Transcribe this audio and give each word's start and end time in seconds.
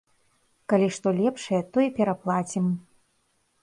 Калі 0.73 0.87
што 0.95 1.07
лепшае, 1.19 1.61
то 1.77 1.87
і 1.87 1.95
пераплацім. 2.01 2.77